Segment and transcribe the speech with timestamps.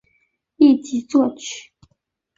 [0.55, 1.73] 一级作曲。